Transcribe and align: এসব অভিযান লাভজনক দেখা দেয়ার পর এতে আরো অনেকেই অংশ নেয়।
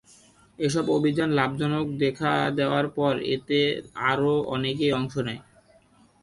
এসব 0.59 0.85
অভিযান 0.89 1.29
লাভজনক 1.31 1.85
দেখা 1.99 2.33
দেয়ার 2.57 2.87
পর 2.97 3.13
এতে 3.35 3.59
আরো 4.09 4.33
অনেকেই 4.47 4.91
অংশ 4.91 5.13
নেয়। 5.27 5.41